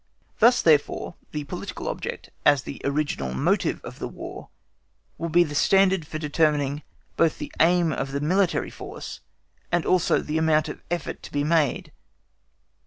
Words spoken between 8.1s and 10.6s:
the military force and also the